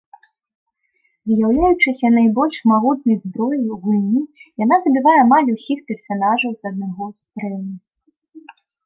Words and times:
З'яўляючыся 1.31 2.07
найбольш 2.15 2.55
магутнай 2.71 3.17
зброяй 3.25 3.67
у 3.75 3.77
гульні, 3.83 4.21
яна 4.63 4.75
забівае 4.87 5.13
амаль 5.25 5.53
усіх 5.57 5.85
персанажаў 5.93 6.51
з 6.57 6.61
аднаго 6.73 7.05
стрэлу. 7.19 7.71